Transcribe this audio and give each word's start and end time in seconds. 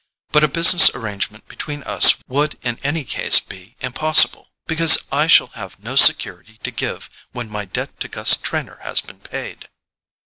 But 0.31 0.43
a 0.43 0.47
business 0.47 0.89
arrangement 0.95 1.47
between 1.47 1.83
us 1.83 2.15
would 2.27 2.57
in 2.63 2.79
any 2.83 3.03
case 3.03 3.39
be 3.39 3.75
impossible, 3.81 4.49
because 4.65 5.05
I 5.11 5.27
shall 5.27 5.51
have 5.53 5.77
no 5.77 5.95
security 5.95 6.57
to 6.63 6.71
give 6.71 7.07
when 7.33 7.51
my 7.51 7.65
debt 7.65 7.99
to 7.99 8.07
Gus 8.07 8.35
Trenor 8.35 8.79
has 8.81 9.01
been 9.01 9.19
paid." 9.19 9.69